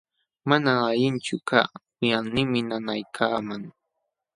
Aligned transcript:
Manam 0.47 0.77
allinchu 0.89 1.35
kaa, 1.49 1.67
wiqawniimi 1.99 2.59
nanaykaaman. 2.69 3.63